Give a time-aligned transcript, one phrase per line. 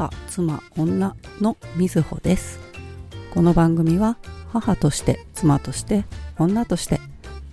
[0.00, 2.58] 母、妻、女のみずほです。
[3.34, 4.16] この番組は
[4.48, 6.06] 母として、妻として、
[6.38, 7.00] 女として、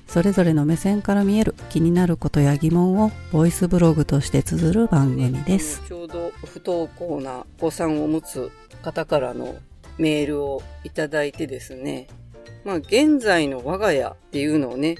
[0.07, 5.81] それぞれの目線から見える気になることや疑問をボイスブログとして綴る番組です。
[5.89, 8.49] ちょうど不登校なお子さんを持つ
[8.81, 9.57] 方からの
[9.97, 12.07] メールをいただいてですね、
[12.63, 14.95] まあ現在の我が家っていうのをね、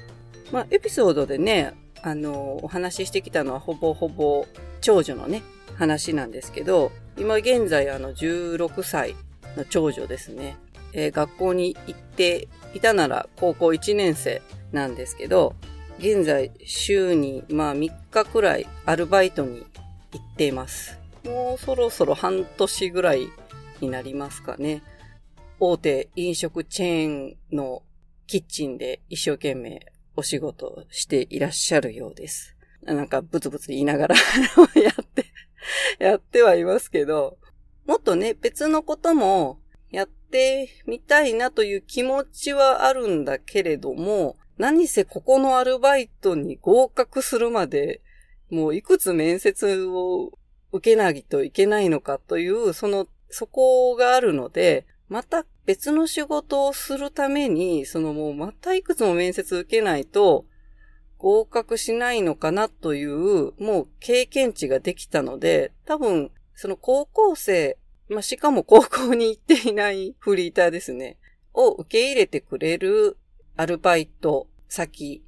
[0.52, 4.46] まあエピソードでね、あの、お話ししてきたのはほぼほぼ
[4.82, 5.44] 長女のね、
[5.78, 9.16] 話なんですけど、今現在あの16歳
[9.56, 10.58] の長女ですね、
[10.94, 15.56] えー学校に行っていたなら高校1年生なんですけど、
[16.00, 19.66] 現在週にまあ3日くらいアルバイトに
[20.12, 21.00] 行っています。
[21.26, 23.28] もうそろそろ半年ぐらい
[23.82, 24.84] になりますかね。
[25.60, 27.82] 大手飲食チェーンの
[28.28, 32.56] キッチンで一生懸命お仕事していらっしゃるようです。
[32.84, 35.06] なんかブツブツ言いながらやっ、
[36.00, 37.38] やってはいますけど、
[37.86, 39.60] もっとね、別のことも
[39.92, 48.02] やってみたいなという気持ちはあるんだけれども、何せここのアルバイトに合格するまで、
[48.50, 50.32] もういくつ面接を
[50.72, 60.46] 受けないといけないのかという、その、そこがあるので、また別の仕事をするために、そのもうまたいくつも面接受けないと
[61.18, 67.78] 合格しないのかなという、もう経験値ができたので、多分、その高校生、
[68.10, 71.18] まあ、しかも高校に行っていないフリーターですね、
[71.54, 73.18] を受け入れてくれる
[73.56, 75.24] アルバイト先。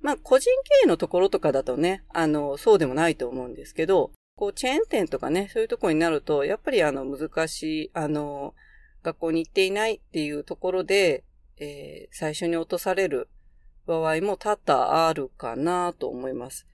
[0.00, 8.54] まあ、個人経営のところとかだとね、あの、そうでもないと思うんですけど、こう、チェーン店とかね、そういうところになると、やっぱりあの、難しい、あの、
[9.02, 11.24] 学校に行っていないっていうところで、
[11.58, 13.28] えー最初に落とされる
[13.86, 16.66] 場合も多々あるかなと思います。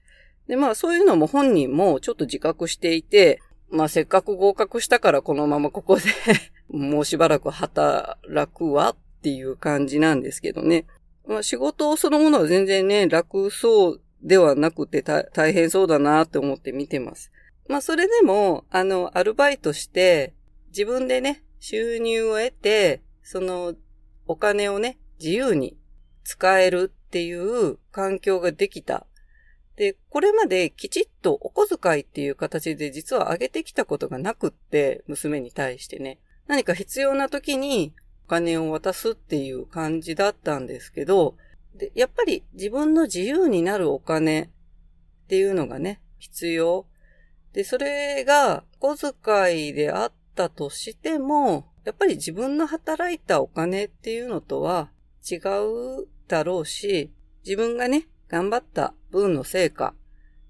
[0.47, 6.03] で、まあ、そういうのも本人もちょっと自覚していて、まあ、せっかく合格したからこのままここで
[6.69, 8.17] もうしばらく働
[8.53, 10.85] くわっていう感じなんですけどね。
[11.25, 17.31] まあ、仕事そのものは全然ね、楽そうではなくて大変そうだなって思って見てます。
[17.67, 20.33] まあ、それでも、あの、アルバイトして、
[20.69, 23.75] 自分でね、収入を得て、その、
[24.25, 25.75] お金をね、自由に
[26.27, 29.07] 使えるっていう環境ができた。
[29.77, 36.19] で、これまできちっとお小遣いっていう形で実は上げてきたことがなくって、娘に対してね。
[36.45, 37.93] 何か必要な時に
[38.25, 41.37] お金を渡すっていう感じだったんですけど、
[41.75, 44.49] で、やっぱり自分の自由になるお金っ
[45.29, 46.87] ていうのがね、必要。
[47.53, 54.89] で、それが小遣いであったとしても、やっぱり自分の働いたお金っていうのとは
[55.25, 57.11] 違うだろうし、
[57.45, 59.93] 自分がね、頑張った分の成果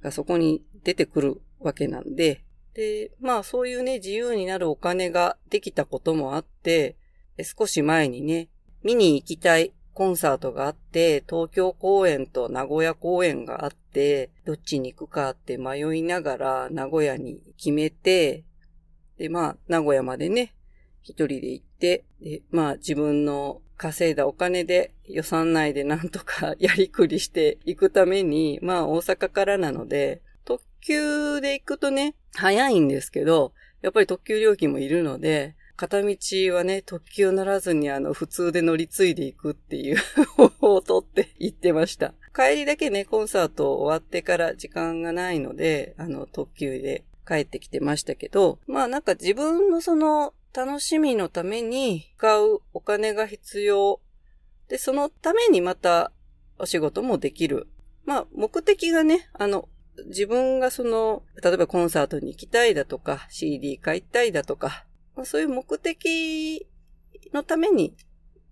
[0.02, 2.44] がそこに出てくるわけなんで、
[2.74, 6.96] で、まあそういうね、自由になるお金ができたこともあって、
[7.44, 8.50] 少し前にね、
[8.84, 18.44] 見に行きたいコンサートがあって、東京公演と名古屋公演があって、どっちに行くかって迷いながら名古屋に決めて、
[19.18, 20.54] で、まあ、名古屋までね、
[21.02, 36.18] 一人で行って、で、まあ自分の稼いだお金で予算内でなんとか やりくりしていくために、まあ大阪からなので、特急で行くとね、早いんですけど、やっぱり特急料金もいるので、片道
[36.56, 39.98] はね、特急乗らずにあの、普通で乗り継いでいくっていう
[40.36, 42.16] 方法をとって行ってました。
[42.36, 54.02] 帰りだけね、コンサート終わってから時間がないので、あの、特急で帰ってきてましたけど、まあなんか自分のその楽しみのために使うお金が必要。
[54.70, 56.12] で、そのためにまた
[56.58, 57.68] お仕事もできる。
[58.06, 59.70] まあ目的がね、あの、
[60.08, 66.68] 自分がその、例えばコンサートに行きたいだとか、CD 買いたいだとか、まあそういう目的
[67.34, 67.96] のために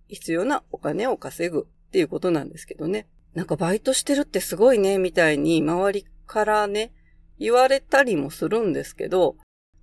[0.08, 3.08] 必要なお金を稼ぐっていうことなんですけどね。
[3.34, 6.94] なんかバイトしてるってすごいね、みたいに周りからね、
[7.40, 9.38] 言われたりもするんですけど、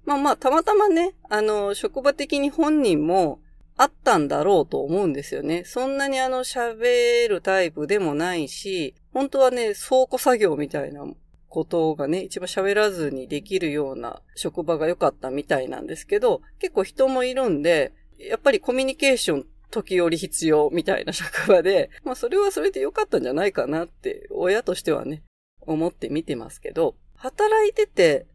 [0.04, 3.40] まあまあ、たまたまね、あの、職場的に本人も
[3.76, 5.64] あったんだろうと思うんですよね。
[5.64, 11.04] そんなにあの、喋るタイプでもないし、本当はね、倉庫作業みたいな
[11.48, 25.22] ことがね、一番喋らずにできるような職場が良かったみたいなんですけど、結構人もいるんで、やっぱりコミュニケーション時折必要みたいな職場で、まあそれはそれで良かったんじゃないかなって、親としてはね、
[25.60, 28.26] 思って見てますけど、働いてて、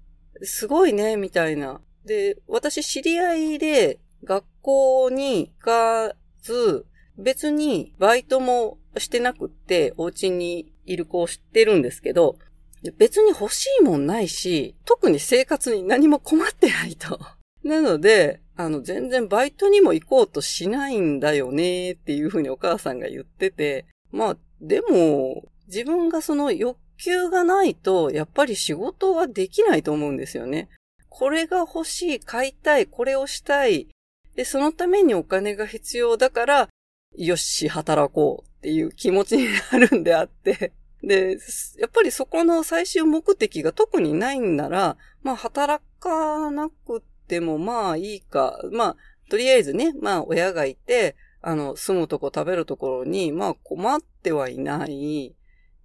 [0.44, 1.82] すごいね、みたいな。
[2.06, 6.86] で、私知り合いで学校に行かず、
[7.18, 12.38] 別にバイトもしてなくって、お家にいる子を知ってるんですけど、
[12.98, 17.20] 別に欲しいもんないし、特に生活に何も困ってないと。
[17.64, 30.70] なので、あの、全然バイトにも行こうとしないんだよねっていうふうにお母さんが言ってて、まあ、でも、自分がその欲求がないと、やっぱり仕事はできないと思うんですよね。
[31.10, 33.88] これが欲しい、買いたい、これをしたい。
[34.36, 36.70] で、そのためにお金が必要だから、
[37.16, 40.74] よし、働こうっていう気持ちになるんであって。
[41.04, 41.38] で、
[41.80, 48.60] やっぱりそこの最終目的が特にないんなら、まあ働かなくてもまあいいか。
[48.72, 48.98] まあ、
[49.30, 55.36] とりあえずね、まあ親がいて、あの、住むとこ食べるところに、まあ困ってはいない。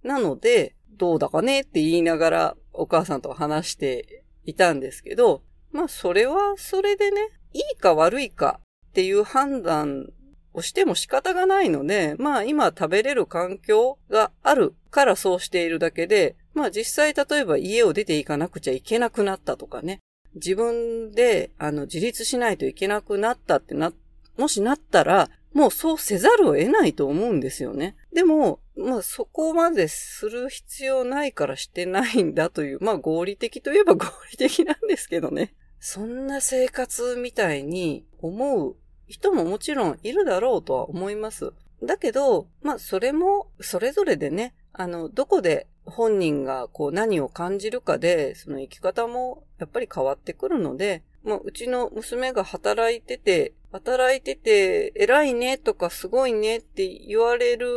[0.03, 10.07] なので、どうだかねって言いながらお母さんと話していたんですけど、まあそれはそれでね、いいか悪いかっていう判断
[10.53, 19.99] をしても仕方がないので、まあ今食べれる環境があるからそうしているだけで、まあ実際例えば家を出ていかなくちゃいけなくなったとかね、
[20.35, 23.93] 自分であの自立しないといけなくなったってな、
[24.37, 27.95] もしなったら、もうそうせざるを得ないと思うんですよね。
[28.11, 35.53] でも、まあそこまでする必要ないからしてないんだという、まあ合理的といえば 合理的なんですけどね。
[35.79, 38.75] そんな生活みたいに思う
[39.07, 41.51] 人ももちろんいるだろうとは思います。
[41.83, 57.67] だけど、まあそれもそれぞれでね、あの、どこで本人がこう何を感じるかで、その生き方もやっぱり変わってくるので、まあうちの娘が働いてて、働いてて偉いねとかすごいねって言われる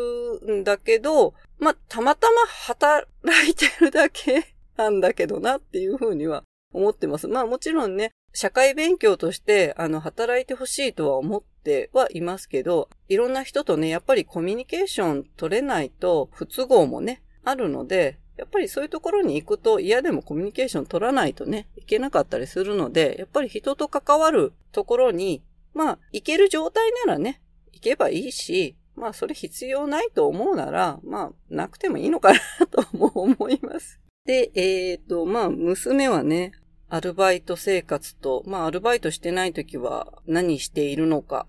[0.46, 3.08] んだけど、まあたまたま働
[3.48, 6.44] いてるだけ なんだけどなっていうふうには
[6.74, 7.28] 思ってます。
[7.28, 25.42] まあもちろんね、社会勉強として、あの、働いてほしいとは思ってはいますけど、いろんな人とね、やっぱりコミュニケーション取れないと不都合もね、あるので、やっぱりそういうところに行くと嫌でもコミュニケーション取らないとね、いけなかったりするので、やっぱり人と関わるところに、
[25.76, 27.42] まあ、行ける状態ならね、
[27.72, 34.00] 行けばいいし、まあ、それ必要ないと思うなら、まあ、なくてもいいのかなとも思います。
[34.24, 36.52] で、えっ、ー、と、まあ、娘はね、
[36.88, 41.46] アルバイト生活と、まあアルバイトしてない時は何しているのか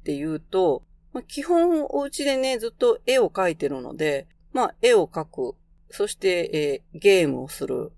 [0.00, 5.54] っていうと、まあ、基本お家でね、ずっと絵を描いてるので、まあ絵を描く。
[5.90, 7.92] そして、えー、ゲームをする。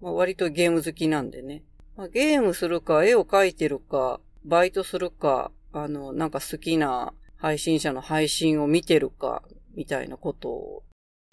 [0.00, 1.62] まあ、割とゲーム好きなんでね。
[1.96, 9.42] まあ、ゲームするか、絵を描いてるか、バイトするか、あの、なんか好きな配信者の配信を見てるか、
[9.74, 10.82] みたいなことを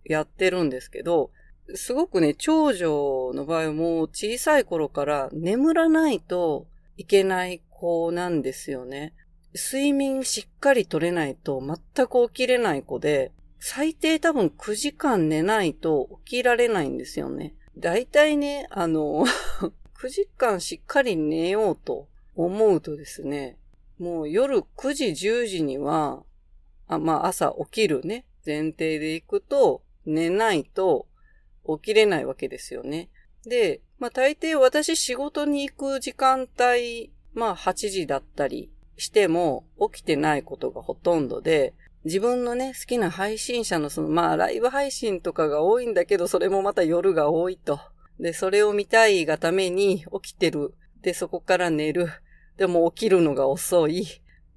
[0.06, 1.32] やってるんですけど、
[1.76, 6.68] すごくね、長女の場合も小さい頃から眠らないと
[6.98, 9.14] いけない子なんですよね。
[9.54, 17.56] 睡眠しっかり取れないと全く起きれない子で、最低多分9時間寝ないと起きられないんですよね。
[17.78, 19.26] だいたいね、あの
[20.02, 22.08] 9時間しっかり寝ようと
[22.46, 23.58] 思うとですね、
[24.00, 26.24] もう夜9時10時には、
[26.88, 31.08] あまあ朝起きるね、前提で行くと寝ないと
[31.66, 33.10] 起きれないわけですよね。
[33.46, 41.74] で、まあ大抵私仕事に行く時間帯、まあ8時だったりしても起きてないことがほとんどで、
[42.06, 47.82] 自分のね、好きな配信者のその、まあライブ配信とかが多いんだけど、それもまた夜が多いと。
[48.18, 50.74] で、それを見たいがために起きてる。
[51.02, 52.08] で、そこから寝る。
[52.60, 54.06] でも起きるのが遅い。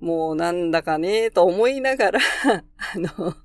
[0.00, 3.36] もうなんだかね、と思いながら あの、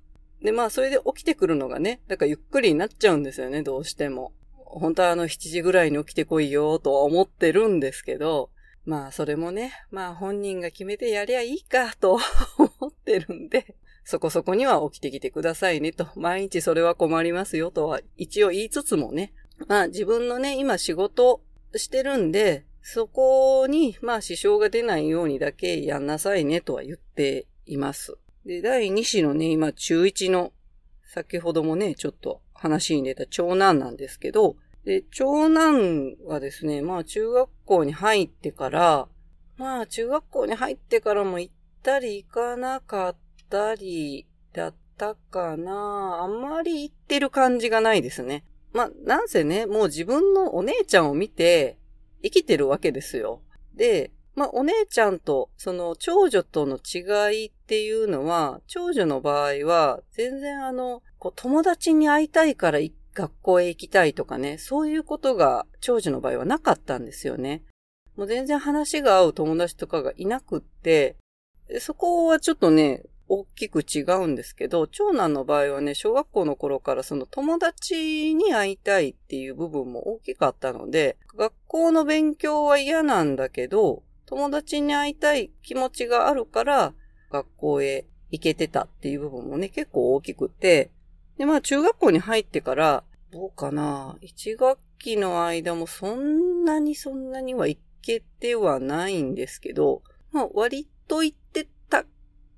[0.42, 4.34] で、まあ、それで起きてくるのがね、だからゆっくりになっちゃうんですよね、どうしても。
[4.56, 8.50] 本当はあの7時ぐらいに起きてこいよ、とは思ってるんですけど、
[8.84, 12.20] まあ、それもね、まあ、本人が決めてやりゃいいか、と
[12.58, 16.08] 思ってるんで、そこそこには起きてきてくださいね、と。
[16.16, 19.34] 毎日それは困りますよ、とは一応言いつつもね。
[19.68, 21.42] まあ、自分のね、今仕事
[21.76, 28.18] してるんで、そこに、まあ、支障が出ないようにだけやんなさいね、とは言っています。
[28.46, 30.54] で、第2子のね、今中1の、
[31.04, 39.10] 先ほどもね、ちょっと話に出た長男なんですけど、で、長男はですね、まあ中学校に入ってから、
[39.58, 41.54] まあ中学校に入ってからも行っ
[41.84, 43.16] たり行かなかっ
[43.50, 46.20] たりだったかな。
[46.22, 48.46] あんまり行ってる感じがないですね。
[48.72, 51.78] まあなんせね、もう自分のお姉ちゃんを見て
[52.24, 53.42] 生きてるわけですよ。
[53.76, 62.80] で、まあ、お姉ちゃんと、その、長女との違いっていうのは、長女の場合は、全然あの、こう友達に会いたいから
[63.16, 67.64] 学校へ行きたいとかね、そういうことが長女の場合はなかったんですよね。
[68.16, 71.16] もう全然話が合う友達とかがいなくって、
[71.80, 86.94] そこはちょっとね、大きく違うんですけど、長男の場合はね、小学校の頃からその友達に会いたいっていう部分も大きかったので、学校の勉強は嫌なんだけど、友達に会いたい気持ちがあるから、
[87.30, 90.92] 学校へ行けてたっていう部分もね、結構大きくて、
[91.38, 101.47] で、まあ中学校に入ってから、どうかな、1学期の間もそんなにそんなには行けてはないんですけど、まあ割と行って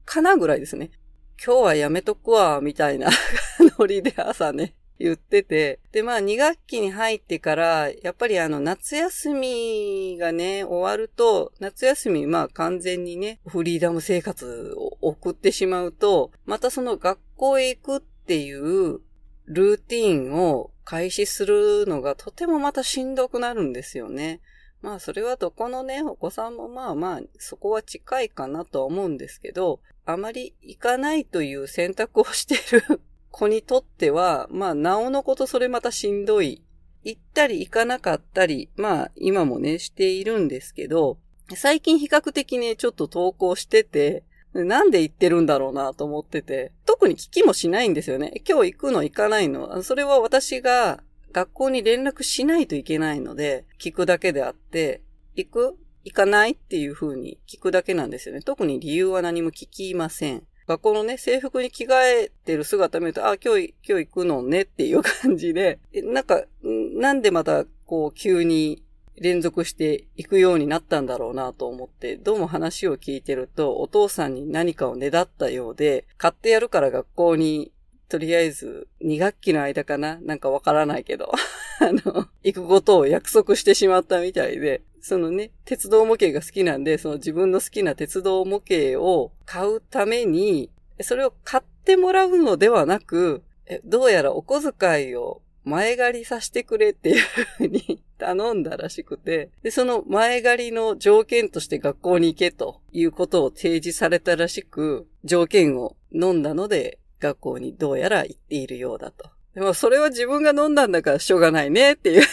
[0.10, 0.90] かなぐらいですね。
[1.38, 3.12] 今日はやめとくわ、みたいな
[3.78, 5.80] ノリで朝ね、言ってて。
[5.92, 19.02] で、まあ2学期に入ってから、やっぱりあの夏休みがね、終わると、夏休みまあ完全にね、フリーダム生活を送ってしまうと、またその学校へ行くっていう
[19.46, 24.42] ルーティンを開始するのがとてもまたしんどくなるんですよね。
[24.82, 33.00] まあそれはどこのね、お子さんもまあまあそこは近いかなとは思うんですけど、あまり行かないという選択をしてる
[33.30, 36.64] 子にとっては、まあ、なおのことそれまたしんどい。
[37.04, 41.20] 行ったり行かなかったり、まあ、今もね、しているんですけど、
[41.56, 44.24] 最近比較的ね、ちょっと投稿してて、
[44.54, 48.42] なんで行ってるんだろうなと思ってて、特に聞きもしないんですよね。
[48.50, 49.84] 今日行くの行かないの。
[49.84, 55.02] それは私が学校に連絡しないといけないので、聞くだけであって、
[55.36, 55.78] 行く？
[56.10, 58.42] 行かないっていう風に聞くだけなんですよね。
[58.42, 60.42] 特に理由は何も聞きません。
[60.68, 61.94] 学校のね、制服に着替
[62.26, 68.84] えてる姿見ると、あ、今日、今日行くのねっていう感じで、なんか、なんでまた、こう、急に
[69.18, 77.72] 連続して行くようになったんだろうなと思って、どうも話を聞いてると、お父さんに何かをねだったようで、買ってやるから学校に、
[78.08, 80.20] とりあえず、2学期の間かな？
[80.22, 81.32] なんかわからないけど、
[81.80, 90.70] あの、行くことを約束してしまったみたいで、そのね、鉄道模型が好きなんで、その自分の好きな鉄道模型を買うために、
[91.02, 93.44] それを買ってもらうのではなく、
[93.86, 97.22] どうやらお小遣いを前借りさせてくれっていう
[97.58, 109.30] ふうに 頼んだらしくて、で、その前借りの条件として学校に行けということを提示されたらしく、条件を飲んだので学校にどうやら行っているようだと。
[109.54, 112.24] でもそれは自分が飲んだんだからしょうがないねっていう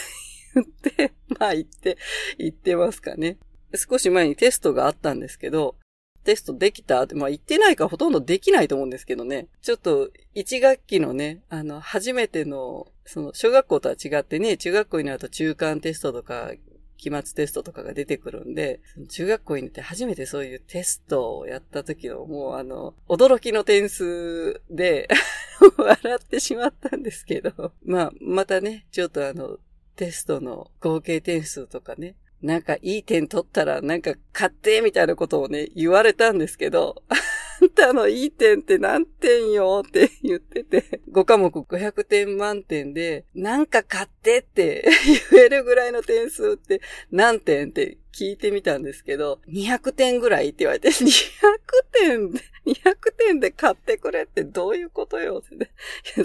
[0.55, 1.97] 言って、 まあ言って、
[2.37, 3.37] 言ってますかね。
[3.75, 5.75] 少し前にテストがあったんですけど、
[6.23, 9.47] テストできたって、まあ言ってないかほとんどできないと思うんですけどね。
[9.61, 16.51] ちょっと、一学期のね、あの、初めての、その、小学校とは違ってね、中学校になると中間テストとか、
[16.97, 25.07] 期末テストとかが出てくるんで、中学校になって初めてそういうテストをやった時のもうあの、驚きの点数で
[25.77, 29.59] 笑ってしまったんですけど、まあ、またね、ちょっとあの、
[29.97, 37.03] テストの合計点数とかね、なんかいい点取ったらなんか買ってみたいなことをね、言われたんですけど、
[37.59, 44.87] あんたのいい点って何点よって言ってて、5科目500点満点で、なんか買ってって
[45.33, 51.13] 言えるぐらいの点数って何点って聞いてみたんですけど、200点ぐらいって言われて、200
[51.93, 55.71] 点で、200点で買ってくれってどういうことよって、ね、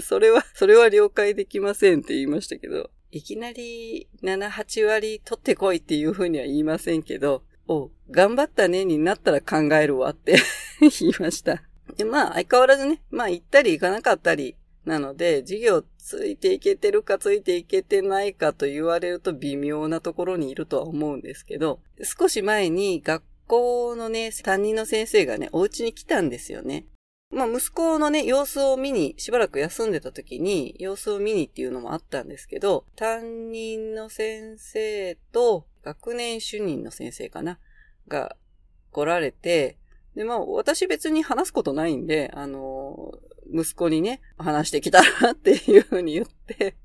[0.01, 10.37] それは、それは了解できませんって言いましたけど、いきなり7、8割取ってこいっていうふうには言いませんけど、お頑張ったねになったら考えるわって
[10.81, 11.61] 言いました。
[11.95, 26.85] で、まあ相変わらずね、まあ行ったり行かなかったり、なので、授業ついていけてるかついていけてないかと言われると微妙なところにいるとは思うんですけど、少し前に学校のね、担任の先生がね、お家に来たんですよね。
[27.33, 37.59] まあ、息子のね、様子を見に、しばらく休んでた時に、様子を見にっていうのもあったんですけど、担任の先生と、学年主任の先生かな
[38.07, 38.37] が
[38.91, 39.77] 来られて、
[40.15, 43.11] で、まあ、私別に話すことないんで、あの、
[43.51, 46.75] 息子にね、話してきたらっていうふうに言って、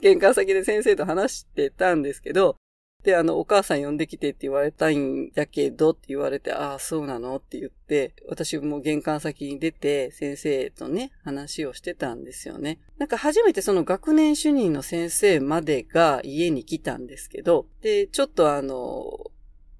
[0.00, 2.56] 玄関先で先生と話してたんですけど、
[3.04, 12.80] で、あの、お母さん呼んできてって言われたいんだけどって言われて、ああ、そうなのって言って、私も玄関先に出て先生とね、話をしてたんですよね。
[12.96, 19.30] なんか初めてその学年主任の先生までが家に来たんですけど、で、ちょっとあの、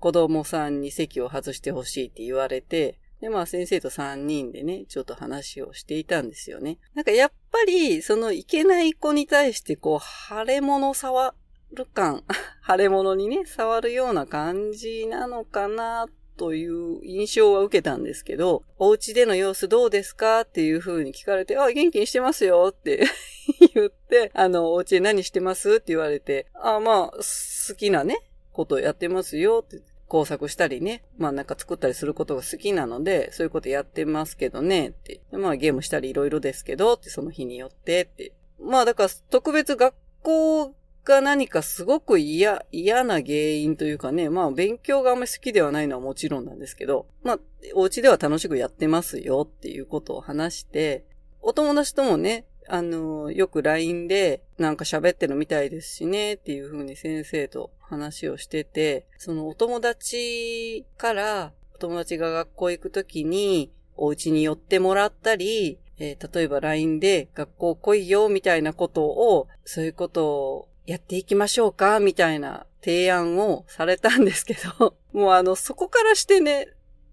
[0.01, 6.77] 子供さんに席を外してほしいって言われて、で、まあ先生と3人でね、ちょっと話をしていたんですよね。
[6.95, 11.35] なんかやっぱり、そのいけない子に対してこう、腫れ物触
[11.75, 12.25] る感、
[12.67, 20.41] 腫れ物にね、触るような感じなのかな、という印象は受けたんですけど、お家での様子どうですか？
[20.41, 23.05] っていう風に聞かれて、あ、元気にしてますよって
[23.75, 25.75] 言って、あの、お家で何してます？
[25.75, 28.19] って言われて、あ、まあ、好きなね、
[28.53, 35.21] ことやってますよって工作したりね、まあなんか作ったりすることが好きなので、そういうことやってますけどね、って。
[35.33, 38.33] まあゲームしたりいろいろですけど、ってその日によって、って。
[38.61, 40.75] まあだから特別学校
[41.05, 47.39] が何かすごく嫌、嫌な原因というかね、まあ勉強があんまり好きではないのはもちろんなんですけど、まあ
[47.75, 51.05] お家では楽しくやってますよっていうことを話して、
[51.43, 76.69] お友達ともね、あの、よく LINE でなんか喋ってるみたいですしねっていう風に先生と話をしてて、そのお友達からお友達が学校行くときにお家に寄ってもらったり、えー、例えば LINE で学校来いよみたいなことを、そういうことをやっていきましょうかみたいな提案をされたんですけど、 もうあの、そこからしてね、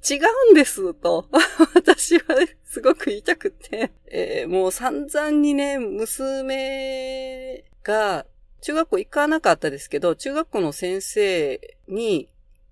[0.09, 0.15] 違
[0.49, 1.27] うんですと、
[1.75, 2.23] 私は
[2.65, 8.25] すごく言いたくて、えー、もう散々にね、娘が
[8.61, 12.29] 中学校行かなかったですけど、中学校の先生に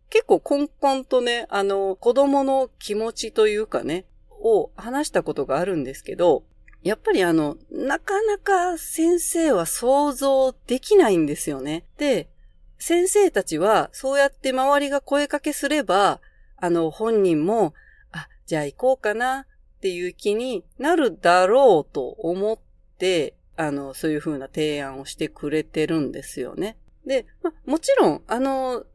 [0.10, 4.06] 結構コンコンとね、あの、子供の気持ちというかね、
[4.42, 6.44] を話したことがあるんですけど、
[6.84, 11.86] やっぱりあの、なかなか先生は想像できないんですよね。
[11.98, 12.30] で、
[12.78, 16.22] 先生たちはそうやって周りが声かけすれば、
[16.58, 17.74] あの、本人も、
[18.12, 19.46] あ、じゃあ行こうかなっ
[19.82, 22.60] ていう気になるだろうと思っ
[22.98, 26.78] て、あの、そういう風な提案をしてくれてるんですよね。
[27.06, 28.86] で、ま、もちろん、あの、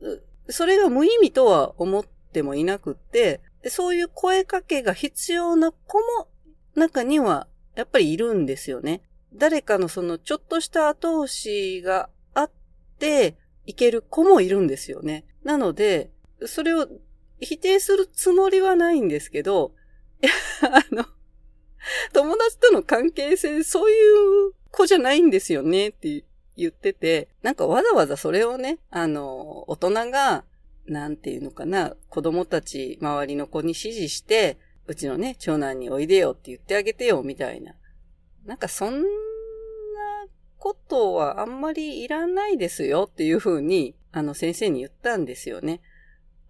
[0.48, 6.28] それが無意味とは思ってもいなくって、そういう声かけが必要な子も
[6.74, 9.02] 中にはやっぱりいるんですよね。
[9.35, 12.50] 誰かのそのちょっとした後押しがあっ
[12.99, 15.25] ていける子もいるんですよね。
[15.43, 16.11] なので、
[16.47, 16.88] それを
[17.40, 19.75] 否定するつもりはないんですけど、
[20.62, 21.04] あの、
[22.12, 26.25] 友達との関係性、そういう子じゃないんですよねって
[26.57, 30.45] 言ってて、なんかわざわざそれをね、あの、大人が
[30.87, 37.74] なんていうのかな、子供たち、周りの子に指示して、うちのね、長男においでよって言ってあげてよ、みたいな。
[38.44, 39.06] なんかそんな
[40.58, 45.80] ことはあんまりいらないですよっていうふうに、あの先生に言ったんですよね。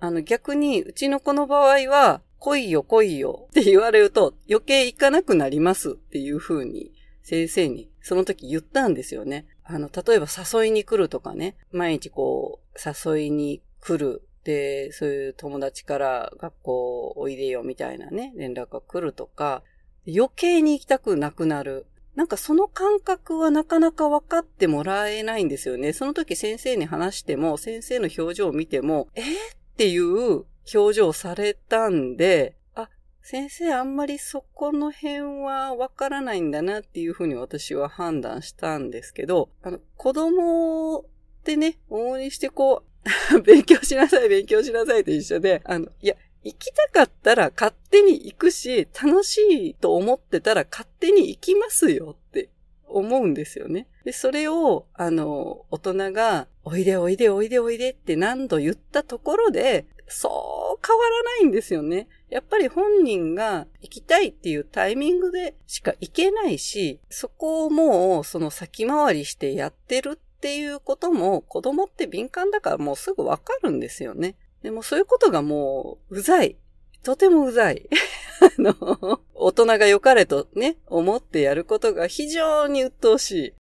[0.00, 6.92] あの逆に、うちの子の場合は、来いよ来いよって言われると余計行かなくなりますっていうふうに
[7.22, 9.46] 先生にその時言ったんですよね。
[9.64, 14.28] あの、例えば誘いに来るとかね、毎日こう、誘いに来る。
[14.44, 19.62] で、そういう友達から学校おいでよみたいなね、連絡が来るとか、
[20.06, 21.86] 余計に行きたくなくなる。
[22.14, 25.92] なんかその感覚はなかなか分かってもらえないんですよね。
[25.92, 29.28] その時先生に話しても、先生の表情を見ても、えー、っ
[29.76, 32.88] ていう表情されたんで、あ、
[33.22, 41.04] 先生あんまりそこの辺は分からないんだなっていうふうに私は判断したんですけど、あの、子供っ
[41.42, 42.93] てね、往々にしてこう、
[43.44, 49.38] 勉強しなさい、勉強しなさいと一緒で、あの、いや、行きたかったら勝手に行くし、楽し
[49.70, 52.50] いと思ってたら勝手に行きますよって
[52.86, 53.88] 思うんですよね。
[54.04, 62.08] で、それを、あの、大人が、おいでおいでおいでおいでって何度言ったところで、そう変わらないんですよね。
[62.28, 74.36] やっぱり本人が行きたいっていうタイミングでしか行けないし、そこをもうその先回りしてやってるっていうことも子供って敏感だからもうすぐわかるんですよね。
[74.62, 76.58] でもそういうことがもううざい。
[77.02, 77.88] とてもうざい。
[78.58, 83.54] あの、大人が良かれとね、思ってやることが非常に鬱陶し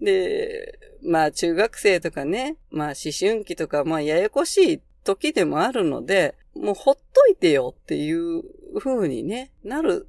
[0.00, 0.04] い。
[0.04, 8.44] で、まあ中学生とかね、まあ思春期とか、まあややこしい時でもあるので、もうほっといてよっていう
[8.78, 10.06] 風にね、なる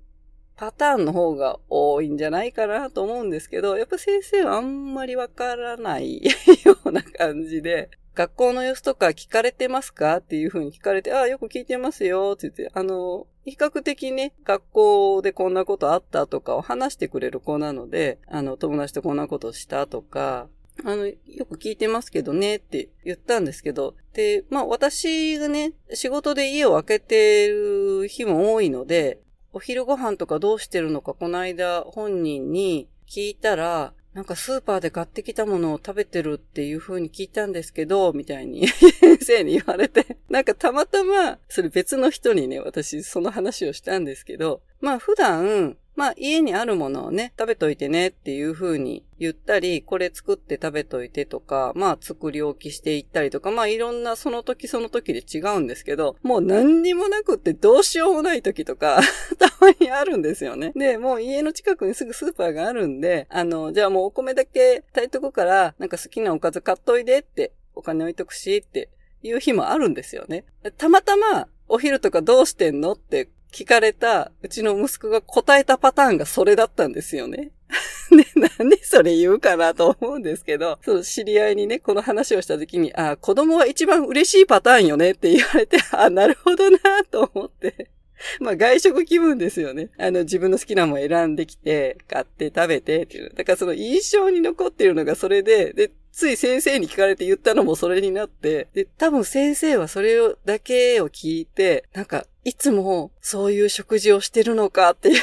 [0.59, 6.21] パターンの方が多いんじゃないかなと思うんですけど、やっぱ先生はあんまりわからない
[6.65, 20.49] ような感じで、学校の様子とか聞かれてますかっていう風に聞かれて、ああ、よく聞いてますよ、って言って、あの、比較的ね、学校でこんなことあったとかを話してくれる子なので、あの、友達とこんなことしたとか、
[20.83, 21.15] あの、よ
[21.49, 29.19] く聞いてますけどねって言ったんですけど、で、まあ私がね、仕事で家を空けてる日も多いので、
[29.51, 59.01] お昼ご飯とかどうしてるのかこの間本人に聞いたら、なんかスーパーで買ってきたものを食べてるっていう風に聞いたんですけど、みたいに先生に言われて、 なんかたまたま、それ別の人にね、私その話をしたんですけど、まあ普段、まあ家にあるものをね、食べといてねっていう風に言ったり、これ作って食べといてとか、まあ作り置きしていったりとか、まあいろんなその時その時で違うんですけど、もう何にもなくってどうしようもない時とか
[59.37, 60.71] たまにあるんですよね。
[60.73, 68.87] で、もう家の近くにすぐスーパーがあるんで、あの、じゃあもうお米だけ炊いとくから、なんか好きなおかず買っといでって、お金置いとくしって
[69.21, 70.45] いう日もあるんですよね。
[70.77, 77.51] たまたまお昼とかどうしてんのって聞かれたうちの息子が答えたパターンがそれだったんですよね。
[78.11, 87.89] ね、なんでそれ言うかなと思うんですけど、その知り合いにね、この話をした時に、あ、子供は一番嬉しいパターンよねって言われて、 あ、なるほどなと思って。
[88.39, 89.89] まあ外食気分ですよね。
[89.97, 93.31] あの自分の好きなもの選んできて、買って食べてっていう。
[93.33, 105.21] だからその印象に残っているのがそれで、で、つい先生に聞かれて言ったのもそれになって、で、多分先生はそれをだけを聞いて、なんか、いつもそういう食事をしてるのかっていう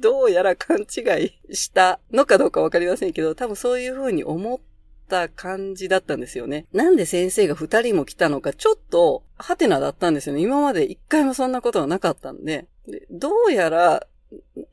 [0.00, 4.58] どうやら勘違いしたのかどうかわかりませんけど、多分そういうふうに思っ
[5.08, 6.66] た感じだったんですよね。
[6.72, 10.42] なんで先生が二人も来たのか、ちょっと、ハテナだったんですよね。
[10.42, 12.66] 今まで一回もそんなことはなかったんで。
[12.86, 14.06] でどうやら、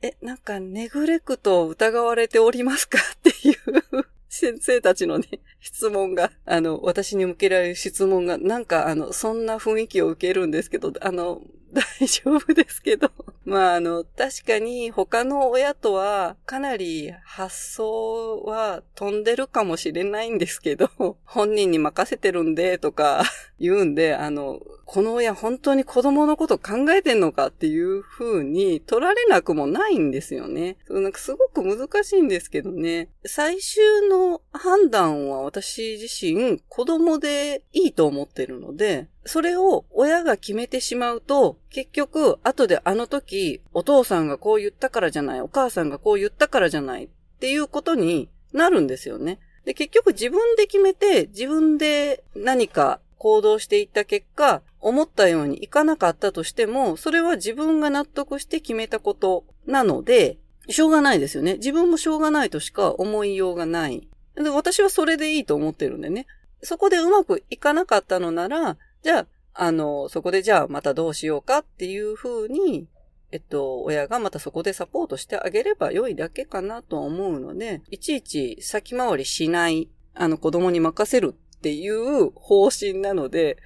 [0.02, 5.28] え、なんか、ネグレクトを疑われておりますかっていう先生たちのね、
[5.60, 13.10] 質問が、あの、私に向けられる質問が、なんか、あの、そんな雰囲気を受けるんですけど、あの、大丈夫ですけど。
[13.44, 20.90] まあ、あの、確かに他の親とはかなり発想は飛んでるかもしれないんですけど、
[21.24, 23.24] 本人に任せてるんでとか
[23.58, 30.76] 言うんで、あの、この親本当に子供のこと考えてんのかっていう風に取られなくもないんですよね。
[30.90, 33.08] なんかすごく難しいんですけどね。
[33.24, 47.08] 最終の判断は私自身子供でいいと思ってるので、それを親が決めてしまうと、結局、後であの時、お父さんがこう言ったからじゃない、お母さんがこう言ったからじゃないっ
[47.38, 49.38] ていうことになるんですよね。
[49.64, 61.54] で、結局自分で決めて、自分で何か行動していった結果、思ったようにいかなかったとしても、それは自分が納得して決めたことなので、しょうがないですよね。
[61.54, 64.08] 自分もしょうがないとしか思いようがない。
[64.34, 66.26] で私はそれでいいと思ってるんでね。
[66.62, 72.88] そこでうまくいかなかったのなら、じゃあ、あの、そこでじゃあまたどうしようかっていうふうに、
[73.32, 83.56] えっと、親がまたそこでサポートしてあげれば良いだけかなと思うので、いちいち先回りしない、あの子供に任せるっていう方針なので、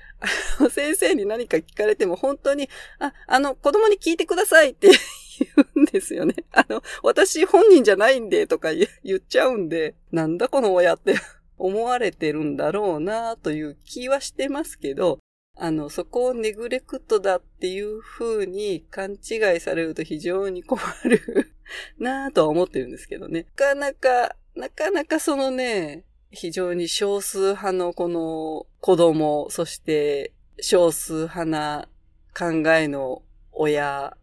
[0.58, 2.68] あの先生に何か聞かれても本当に、
[3.00, 4.88] あ、あの、子供に聞いてくださいって
[5.40, 6.34] 言うんですよね。
[6.52, 11.16] あの、私本人じゃないんでとか言っちゃうんで、なんだこの親って
[11.58, 15.18] 思われてるんだろうなという気はしてますけど、
[15.58, 21.54] あの、そこをネグレクトだっていう風に勘違いされると非常に困る
[21.98, 23.46] なぁとは思ってるんですけどね。
[23.56, 31.88] なかなか、なかなかそのね、非常に少数派のこの子供、そして少数派な
[32.36, 34.14] 考えの親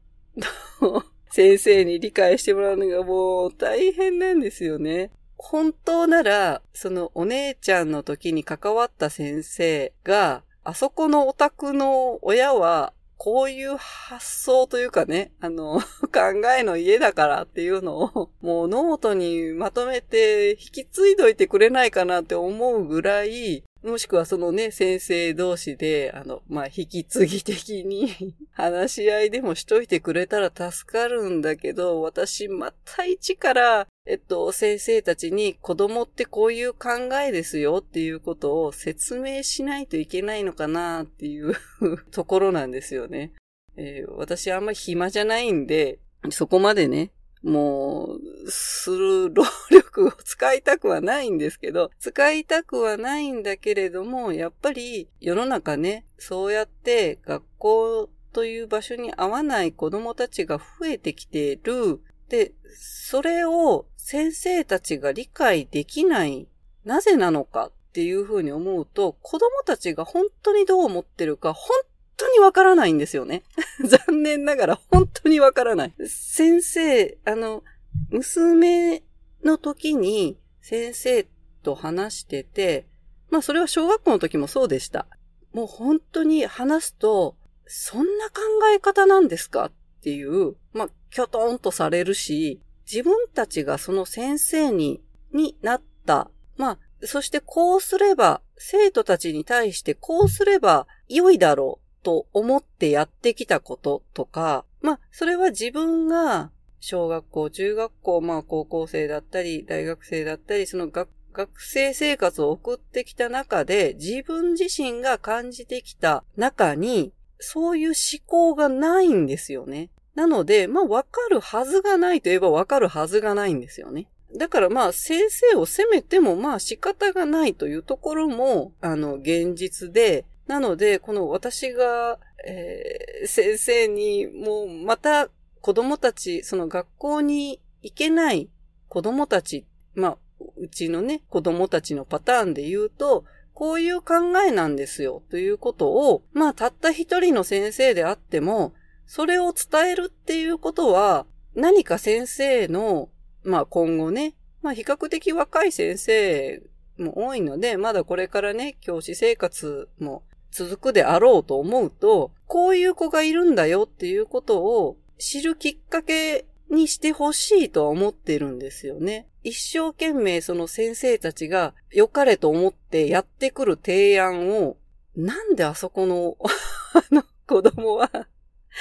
[0.81, 5.09] の 先生に理解してもらうのがもう大変なんですよね。
[5.37, 15.79] 本当なら、そのお姉ちゃんの時に関わった先生が、あそこのお宅の親は、こういう発想というかね、あの、
[16.11, 36.89] 考えの家だからっていうのを、もうノートにまとめて引き継いどいてくれないかなって思うぐらい、もしくはそのね、先生同士で、あの、まあ、引き継ぎ的に 話し合いでもしといてくれたら助かるんだけど、私、また一から、えっと、先生たちに子供ってこういう考
[37.25, 41.55] えですよっていうことを説明しないといけないのかなっていう
[42.11, 43.31] ところなんですよね。
[43.77, 45.99] えー、私あんまり暇じゃないんで、
[46.31, 47.11] そこまでね、
[47.43, 62.01] もう、する労力を使いたくはないんですけど、使いたくはないんだけれども、やっぱり世の中ね、そうやって学校という場所に合わない子供たちが増えてきている。
[62.29, 66.45] で、それを先生たちが理解できない、
[66.83, 71.69] なぜなのかっていうふうに思うと、子供たちが本当にどう思ってるか、本
[72.17, 73.43] 当にわからないんですよね。
[73.81, 75.93] 残念ながら本当にわからない。
[76.05, 77.63] 先生、あの、
[78.09, 79.03] 娘
[79.41, 81.25] の時に先生
[81.63, 82.85] と話してて、
[83.29, 85.07] まあそれは小学校の時もそうでした。
[85.53, 87.37] もう本当に話すと、
[87.67, 88.41] そんな考
[88.75, 92.59] え方なんですかっていう、まあ、きょとんとされるし、
[92.91, 96.29] 自分たちがその先生に、になった。
[96.57, 101.83] まあ、そしてこうすれば、生徒たちに対してこうすれば良いだろう。
[102.03, 119.89] と思ってやってきたこととか、まあ、それは自分が小学校、中学校、まあ高校生だったり、大学生だったり、その学学生生活を送ってきた中で、自分自身が感じてきた中に、そういう思考がないんですよね。
[120.15, 124.07] なので、まあ、わかるはずがないといえばわかるはずがないんですよね。
[124.35, 135.29] だからまあ、先生を責めてもまあ仕方がないというところも、あの、現実で、なので、この私が、えー、先生に、もうまた
[135.61, 138.49] 子供たち、その学校に行けない
[138.89, 140.17] 子供たち、まあ、
[140.57, 148.73] うちのね、子供たちのパターンで言うと、こういう考えなんですよ、ということを、まあ、たった一人の先生であっても、
[149.05, 153.09] それを伝えるっていうことは、何か先生の、
[153.43, 156.63] まあ今後ね、まあ比較的若い先生
[156.97, 169.27] も多いので、まだこれからね、教師生活も続くであろうと思うと、こういう子がいるんだよっていうことを知るきっかけにしてほしいとは思ってるんですよね。
[169.43, 174.77] 一生懸命その先生たちが良かれと思ってやってくる提案を、
[175.15, 176.37] なんであそこの
[176.93, 178.09] あの子供は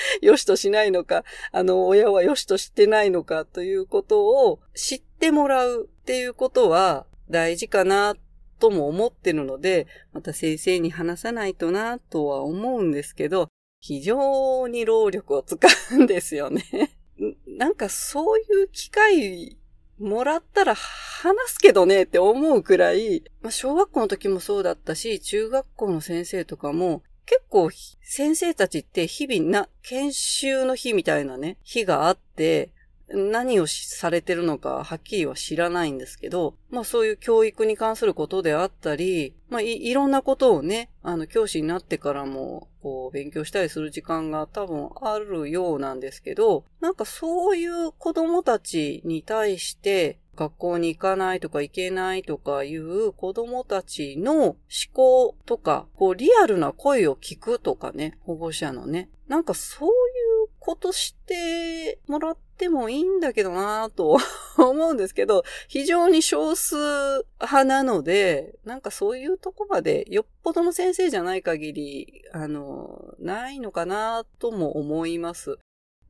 [0.21, 8.17] 良しとしないのか、あの親は良しとしてないのかということを知ってもらうっていうことは大事かな
[8.59, 13.49] とも思ってるので、また先生に話さないとなとは思うんですけど、
[13.81, 15.59] 非常に労力を使
[15.93, 16.65] うんですよね。
[17.47, 19.57] なんかそういう機会
[19.99, 27.71] もらったら話すけどねって思うくらい、まあ、小学校の時もそうだったし、中学校の先生とかも結構
[28.03, 32.71] 先生たちって日々な、研修の日みたいなね、日があって、
[33.15, 54.57] 何をされてるのかはっきりは知らないんですけど、まあそういう教育に関することであったり、まあいいろんなことをね、あの教師になってからもこう勉強したりする時間が多分あるようなんですけど、なんかそういう子供たちに対して学校に行かないとか行けないとかいう子供たちの思
[54.92, 59.09] 考とか、こうリアルな声を聞くとかね、保護者のね。
[59.29, 59.92] なんかそういう
[60.59, 64.18] ことしてもらってもいいんだけどなぁと
[64.59, 66.77] 思うんですけど、非常に少数
[67.40, 75.59] 派なので、なんかそういうとこまでよっぽどの先生じゃない限り、あの、ないのかなとも思います。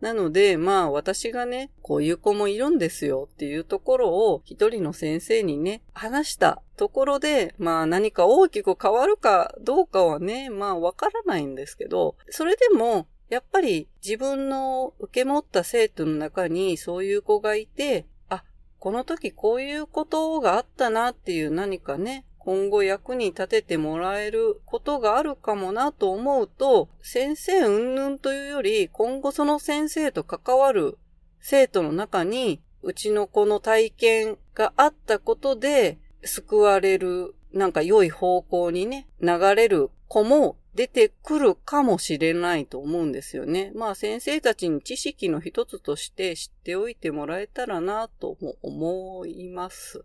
[0.02, 18.42] なので、まあ私がね、こういう子もいるんですよっていうところを一人の先生にね、話したところで、まあ何か大きく変わるかどうかはね、まあわからないんですけど、それでもやっぱり自分の受け持った生徒の中にそういう子がいて、あ、
[18.80, 30.98] この時こういうことがあったなっていう何かね、今後役に立ててもらえることがあるかもなと思うと、先生云々というより、今後その先生と関わる
[31.38, 43.70] 生徒の中に、うちの子の体験があったことで、救われる、なんか良い方向にね、流れる子も出てくるかもしれないと思うんですよね。
[43.76, 50.04] まあ先生たちに知識の一つとして知っておいてもらえたらなとも思います。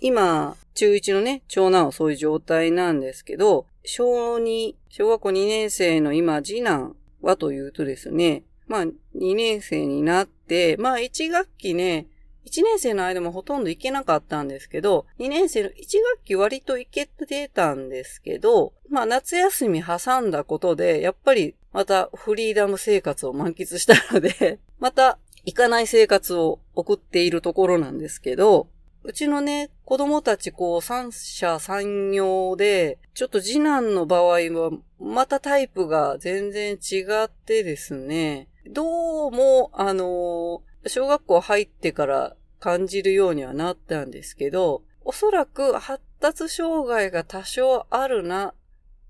[0.00, 8.94] 今、中1のね、長男はそういう状態なんですけど、小2、小学校2年生の今、次男はというとですね、まあ、2
[9.34, 12.06] 年生になって、まあ、1学期ね、
[12.46, 28.68] 1年生の間もほとんど行けなかったんですけど、2年生の1学期割と行けてたんですけど、まあ夏休み挟んだことで、やっぱりまたフリーダム生活を満喫したので、また行かない生活を送っているところなんですけど、
[29.06, 48.54] うちのね、子供たちこう三者三様で、ちょっと次男の場合はまたタイプが全然違ってですね、どうも、あの、小学校入ってから感じるようにはなったんですけど、おそらく発達障害が多少あるな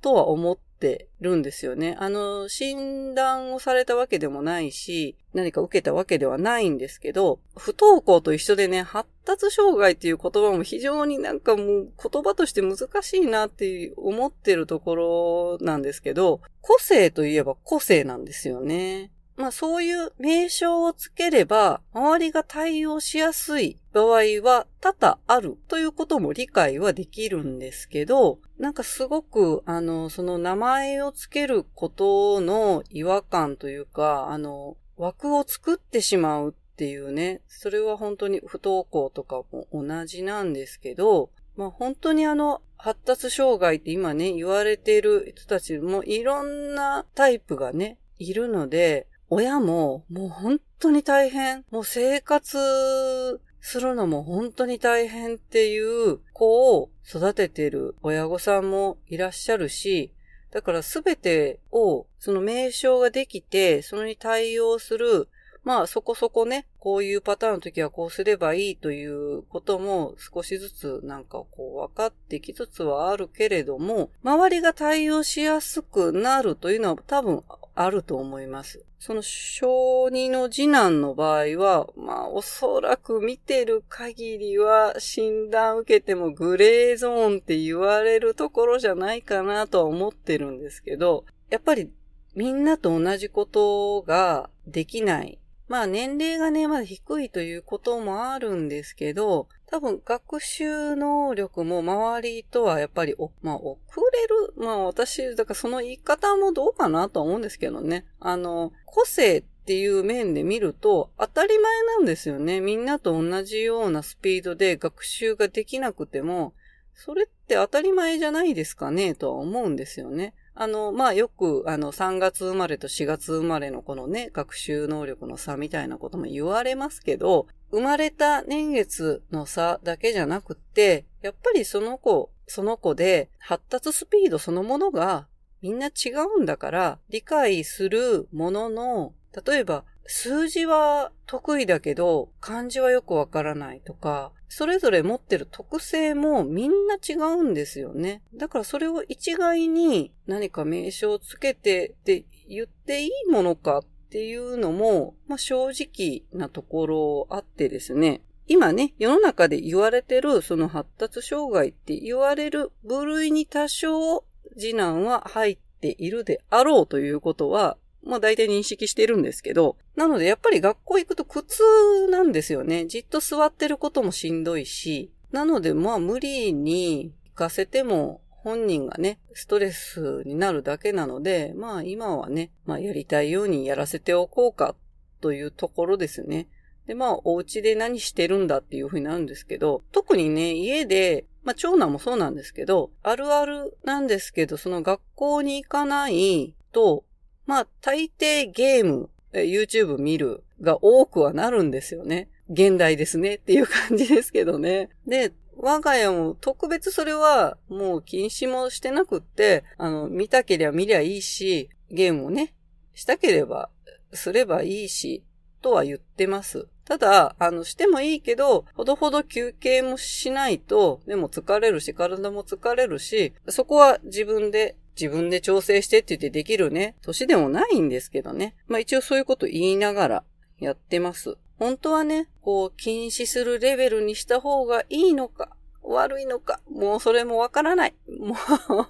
[0.01, 1.97] とは思っってるんですよね。
[1.99, 19.11] あの、診断をされたわけでもないし、何か受けたわけではないんですけど、不登校と一緒でね、発達障害っていう言葉も非常になんかもう言葉として難しいなって思ってるところなんですけど、個性といえば個性なんですよね。
[19.37, 51.65] まあそういう名称をつければ、周りが対応しやすい場合は多々あるということも理解はできるんですけど、なんかすごく、あの、その名前をつけることの違和感というか、あの、枠を作ってしまうっていうね、それは本当に不登校とかも同じなんですけど、まあ本当にあの、発達障害って今ね、言われている人たちもいろんなタイプがね、いるので、親ももう本当に大変。
[51.71, 60.13] もう生活するのも本当に大変っていう子を育ててる親御さんもいらっしゃるし、
[60.51, 65.29] だからすべてを、その名称ができて、それに対応する、
[65.65, 77.43] まあそこそこね、こういうパターンの時はこうすればいいということも少しずつなんかこう分かってきつつはあるけれども、周りが対応しやすくなるというのは多分
[77.75, 78.85] あると思います。
[79.07, 91.91] その小児の次男の場合は、まあおそらく見てる限りは診断受けてもグレーゾーンって言われるところじゃないかなとは思ってるんですけど、やっぱり
[92.35, 95.39] みんなと同じことができない。
[95.69, 103.81] まあ年齢がね、まだ低いということもあるんですけど、多分学習能力も周りとはやっぱり、まあ遅
[104.13, 104.55] れる。
[104.57, 108.07] まあ私、だからその言い方もどうかなとは思うんですけどね。
[108.21, 112.61] あの、個性っていう面で見ると当たり前なんですよね。
[112.61, 116.55] みんなと同じようなスピードで学習ができなくても、
[116.95, 120.35] それって当たり前じゃないですかねとは思うんですよね。
[120.57, 135.27] あの、まあ、よく、あの、3月生まれと4月生まれのこのね、学習能力の差みたいなことも言われますけど、生まれた年月の差だけじゃなくって、やっぱりその子、その子で発達スピードそのものが
[135.61, 139.13] みんな違うんだから、理解するものの、
[139.47, 148.23] 例えば、数字は得意だけど、漢字はよくわからないとか、それぞれ持ってる特性もみんな違うんですよね。
[148.35, 158.23] だからそれを一概に何か名称をつけてって言っていいものかっていうのも、まあ、正直なところあってですね。
[158.47, 164.25] 今ね、世の中で言われてるその発達障害って言われる部類に多少
[164.57, 171.63] 次男は入っているであろうということは、まあ大体認識してるんですけど、なのでやっぱり学校行くと苦痛
[172.11, 172.87] なんですよね。
[172.87, 184.75] じっと座ってることもしんどいし、なのでまあ無理に行かせても本人がね、ストレスになるだけなので、まあ今はね、まあやりたいようにやらせておこうか
[185.21, 186.49] というところですね。
[186.87, 197.05] で、まあ、お家で何してるんだっていう風になるんですけど、特にね、家で、まあ、長男もそうなんですけど、あるあるなんですけど、その学校に行かないと、
[197.47, 202.29] まあ、大抵ゲーム、YouTube 見るが多くはなるんですよね。
[202.51, 204.91] 現代ですねっていう感じですけどね。
[205.07, 212.55] で、我が家も特別それはもう禁止もしてなくって、あの、見たけりゃ見りゃいいし、ゲームをね、
[212.95, 213.71] したければ
[214.13, 215.23] すればいいし、
[215.63, 216.69] とは言ってます。
[216.85, 228.55] ただ、あの、してもいいけど、ほどほど休憩もしないと、でも疲れるし、体も疲れるし、そこは自分で自分で調整してって言ってできるね、年でもないんですけどね。
[228.67, 230.25] まあ一応そういうこと言いながら
[230.59, 231.37] やってます。
[231.59, 235.51] 本当はね、こう禁止するレベルにした方がいいのか、
[235.83, 237.95] 悪いのか、もうそれもわからない。
[238.09, 238.37] もう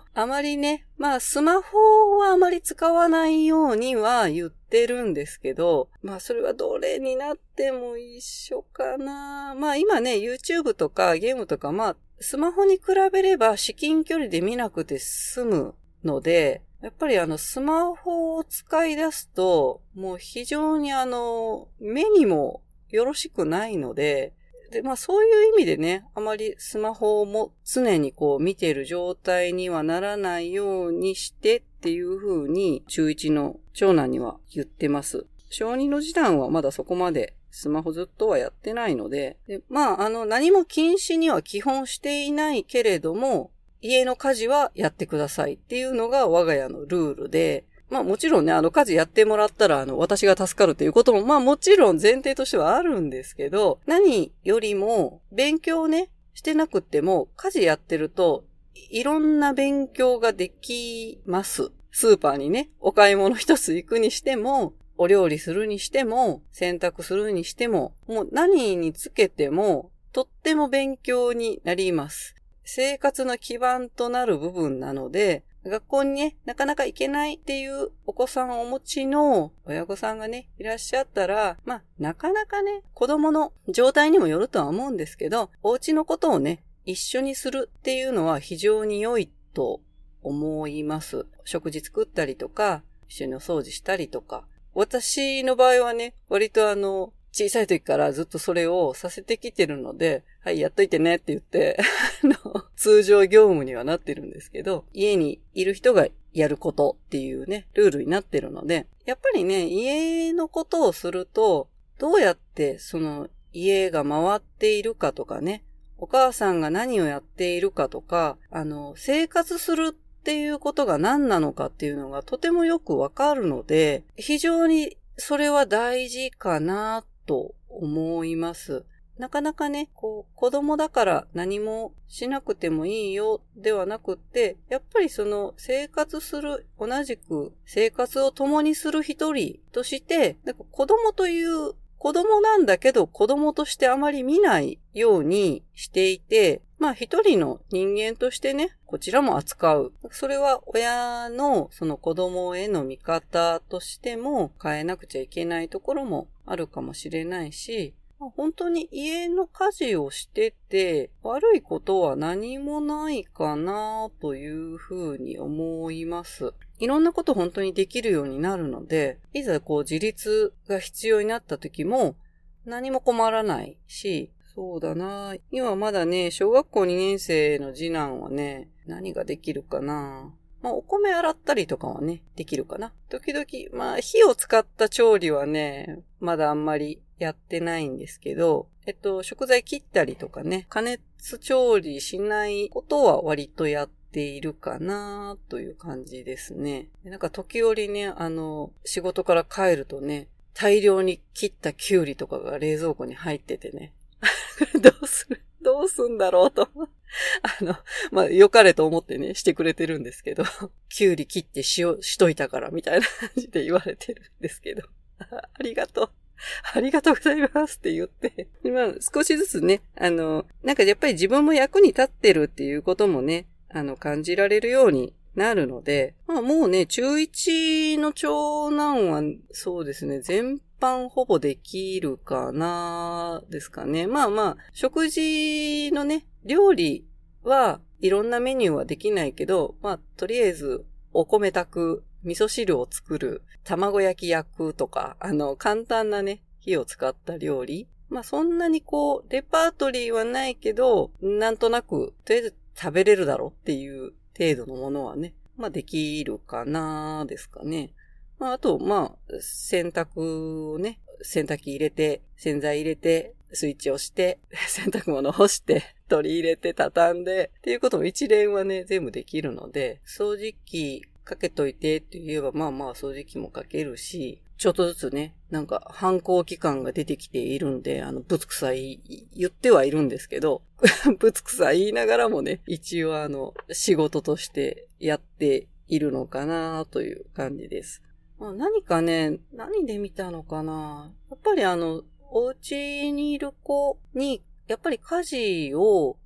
[0.15, 9.55] あまりね、まあスマホはあまり使わないようには言ってるんですけど、まあそれはどれになっても一緒かな。
[9.57, 24.35] まあ今ね、YouTube とかゲームとかまあスマホに比べれば至近距離で見なくて済むので、やっぱりあのスマホを使い出すと、もう非常にあの、目にもよろしくないので、
[24.71, 35.27] で、まあそういう意味でね、あまりスマホも常にこう見ている状態にはならないようにしてっていう風に中1の長男には言ってます。
[35.49, 43.53] 小2の次男はまだそこまでスマホずっとはやってないので、でまああの何も禁止には基本していないけれども、
[43.87, 58.45] 家の家事はやってくださいっていうのが我が家のルールで、まあもちろんね、あの家事やってもらったら、あの、私が助かるっていうことも、まあもちろん前提としてはあるんですけど、何よりも、勉強ね、してなくても、家事やってると、
[58.89, 61.71] いろんな勉強ができます。
[61.93, 72.35] スーパーにね、お買い物一つ行くにしても、お料理するにしても、洗濯するにしても、もう何につけても、とっても勉強になります。
[72.65, 89.81] 生活の基盤となる部分なので、学校にね、なかなか行けないっていうお子さんをお持ちの親御さんがね、いらっしゃったら、まあ、なかなかね、子供の状態にもよるとは思うんですけど、お家のことをね、一緒にするっていうのは非常に良いと
[90.23, 91.27] 思います。
[91.45, 94.45] 食事作ったりとか、一緒にお掃除したりとか。
[94.75, 101.79] 私の場合はね、割とあの、小さい時からずっとそれをさせてきてるので、はい、やっといてねって言って
[102.77, 111.69] 通常業務にはなってるんですけど、家にいる人がやることっていうね、ルールになってるので、やっぱりね、家のことをすると、
[111.99, 115.65] どうやってその家が回っているかとかね、
[115.97, 128.85] お母さんが何をやっているかとか、あの、生活するっていうことが何なのかっていうのがとてもよくわかるので、非常にそれは大事かなと思います。
[129.19, 149.93] なかなかね、こう、子供だから何もしなくてもいいよではなくって、やっぱりその生活する、同じく生活を共にする一人として、なんか子供という子供なんだけど子供としてあまり見ないようにしていて、まあ一人の人間としてね、こちらも扱う。
[150.11, 166.55] それは親のその子供への見方としても変えなくちゃいけないところもあるかもしれないし、本当に家の家事をしてて悪いことは何もないかなというふうに思います。
[166.79, 172.17] いろんなこと本当にできるようになるので、いざこう自立が必要になった時も
[172.65, 180.33] 何も困らないし、そうだな今まだね、小学校2年生の次男はね、何ができるかな
[180.65, 182.95] まあ、お米洗ったりとかはね、できるかな。
[183.11, 183.47] 時々、
[183.79, 196.89] まあ、火を使った調理はね、まだあんまりやってないんですけど、えっと、食材切ったりとかね、加熱調理しないことは割とやっているかなという感じですね。
[197.05, 203.93] なんか時折ね、あの、仕事から帰るとね、大量に切ったキュウリとかが冷蔵庫に入っててね。
[204.81, 206.69] どうするどうすんだろうと。
[207.43, 207.77] あの、
[208.13, 210.45] まあ、良かれと思ってね、してくれてるんですけど、
[210.91, 214.83] キュウリ切って塩しといたから、みたいな感じで言われてるんですけど、
[215.19, 216.11] ありがとう。
[216.75, 234.07] ありがとうございますって言って、まあ、少しずつね、あの、なんかやっぱり自分も役に立ってるっていうこともね、あの、感じられるようになるので、まあもうね、中1の長男は、そうですね、全般ほぼできるかな、ですかね。
[234.07, 237.05] まあまあ、食事のね、料理
[237.43, 247.87] はいろんなメニューはできないけど、まあ、とりあえず、お米炊く、味噌汁を作る、卵焼き焼くとか、あの、簡単なね、火を使った料理。
[248.09, 257.93] まあ、そんなにこう、レパートリーはないけど、なんとなく、とりあえず食べれるだろうっていう程度のものはね、まあ、できるかなですかね。
[258.39, 279.01] まあ、あと、まあ、洗濯をね、洗濯機入れて、洗剤入れて、スイッチをして、 洗濯物干して、取り入れて、畳んで、っていうことも一連はね、全部できるので、掃除機かけといてって言えば、まあまあ掃除機もかけるし、ちょっとずつね、なんか反抗期間が出てきているんで、あの、ぶつくさい、
[279.35, 280.63] 言ってはいるんですけど、
[281.19, 288.03] ぶつくさい言いながらもね、一応あの、仕事としてやっているのかなという感じです。
[288.39, 296.17] まあ、何かね、何で見たのかなやっぱりあの、お家にいる子に、やっぱり家事を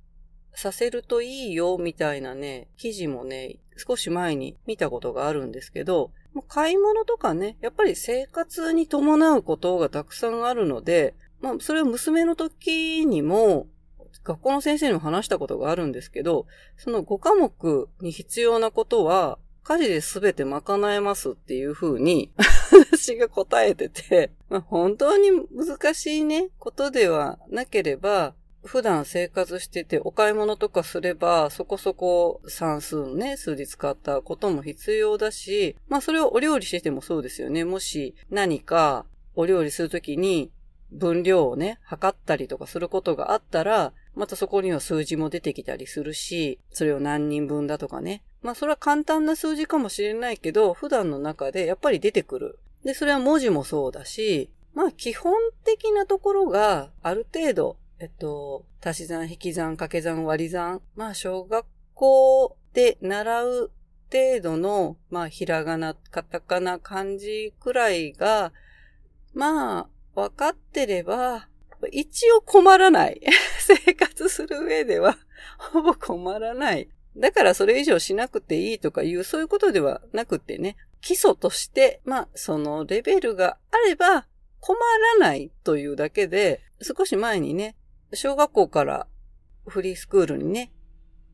[0.53, 6.11] させるといいよ、みたいなね、記事もね、少し前に見たことがあるんですけど、
[6.47, 13.67] 買い物とかね、やっぱり生活に伴うことがたくさんあるので、まあ、それを娘の時にも、
[14.23, 16.45] 学校の先生にも話したことがあるんですけど、
[16.77, 22.31] その5科目に必要なことは、家事で全て賄えますっていう風に
[22.91, 28.33] 私が答えてて、まあ、本当に難しいね、ことではなければ、
[28.63, 37.63] 普段生活しててお買い物とかすればそこそこ算数のね、数字使ったことも必要だし、まあそれをお料理しててもそうですよね。
[37.63, 39.05] もし何か
[39.35, 40.51] お料理するときに
[40.91, 48.23] 分量をね、測ったりとかすることがあったら、またそこには数字も出てきたりするし、それを何人分だとかね。
[48.41, 52.59] まあそれは簡単な数字かもしれないけど、普段の中でやっぱり出てくる。
[52.83, 55.33] で、それは文字もそうだし、まあ基本
[55.63, 60.81] 的なところがある程度、えっと、足し算、引き算、掛け算、割り算。
[60.95, 63.71] まあ小学校で習う
[64.09, 68.53] 程度の、まあひらがな、カタカナ、漢字くらいが、
[69.33, 71.49] まあ分かってれば、
[71.91, 73.21] 一応困らない。
[73.59, 75.17] 生活する上では、
[75.57, 76.89] ほぼ困らない。
[77.17, 84.25] だからそれ以上しなくていいとかいう、そういうことではなくてね、基礎として、まあ、そのレベルがあれば
[84.61, 84.77] 困
[85.19, 87.75] らないというだけで、少し前にね、
[88.13, 89.07] 小学校から
[89.65, 90.71] フリースクールにね、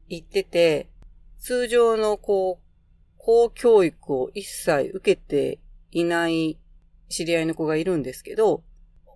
[0.07, 0.89] 行ってて、
[1.39, 2.65] 通常のこう、
[3.17, 5.59] 公教育を一切受けて
[5.91, 6.59] いない
[7.09, 8.63] 知り合いの子がいるんですけど、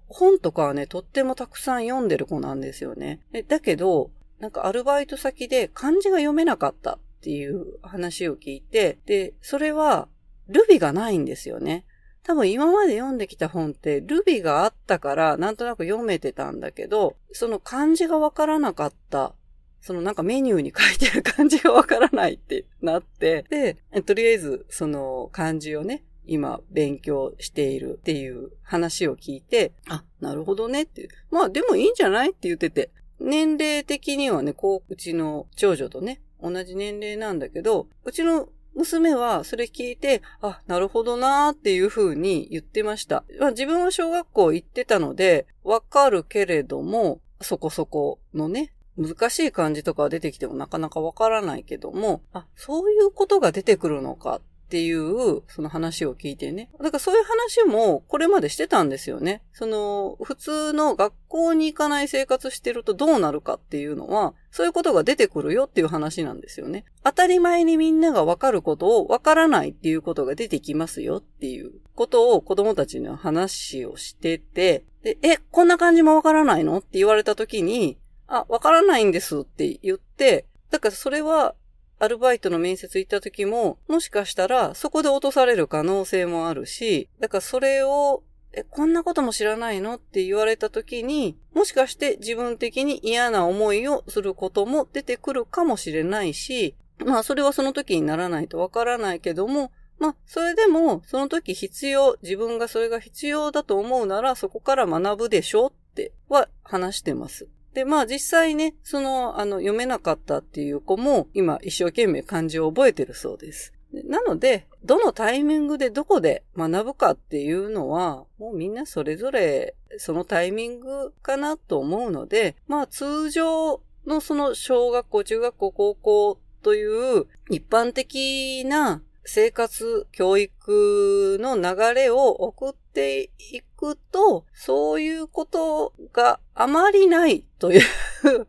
[0.07, 3.21] 本とかはね、とってもたくさん読んでる子なんですよね。
[3.47, 10.07] だけど、なんかアルバイト先で漢字が読めなかったっていう話を聞いて、で、それは
[10.47, 11.85] ルビがないんですよね。
[12.29, 19.33] 多分今まで読んできた本ってルビがあったからなんとなく読めてたんだけど、その漢字がわからなかった。
[19.81, 31.09] そのなんかメニューに書いてる漢字がわからないってなって、で、とりあえずその漢字をね、今勉強しているっていう話を聞いて、あ、なるほどねって。
[31.31, 32.91] まあでもいいんじゃないって言ってて。
[33.19, 43.23] 年齢的にはね、こう、うちの長女とね、同じ年齢なんだけど、うちの娘はそれ聞いて、あ、なるほどなーっていうふうに言ってました。
[43.39, 56.69] まあ、自分は小学校行ってたので、わかるけれども、そこそこのね、難しい漢字とか出てきてもなかなかわからないけども、あ、そういうことが出てくるのかっていう、その話を聞いてね。
[56.79, 59.41] だからそういう話もこれまでしてたんですよね。
[59.51, 66.85] その、普通の学校に行かない生活してるとどうなるかっていうのは、そういうことが出てくるよっていう話なんですよね。
[67.03, 76.77] 当たり前にみんながわかることをわからないっていうことが出てきますよっていうことを子供たちの話をしてて、で、え、こんな感じもわからないの？
[76.77, 77.97] って言われた時に、
[78.27, 81.55] あ、わからないんですって言って、だからそれは
[81.99, 88.23] アルバイトの面接行った時も、もしかしたらそこで落とされる可能性もあるし、だからそれを、
[88.53, 96.75] え、こんなことも知らないのって言われた時に、もしかして自分的に嫌な思いをすることも出てくるかもしれないし、
[97.05, 107.49] まあそれはその時にならないとわからないけども、まあそれでもその時必要、自分がそれが必要だと思うならそこから学ぶでしょっては話してます。
[107.79, 113.71] で、まあ実際ね、その、あの、読めなかったっていう子も、今一生懸命漢字を覚えてるそうです。
[113.93, 137.81] なので、どのタイミングでどこで学ぶかっていうのは、もうみんなそれぞれそのタイミングかなと思うので、まあ通常のその小学校、中学校、高校という一般的な生活、教育の流れを送っていくと、そういうことがあまりないという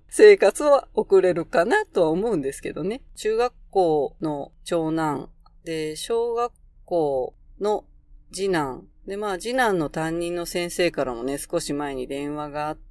[0.09, 3.03] 生活は送れるかなとは思うんですけどね。
[3.15, 5.29] 中学校の長男
[5.65, 6.51] で、小学
[6.87, 7.85] 校の
[8.33, 12.90] 次男で、まあ、次男の担任の先生からもね、少し前に電話があって、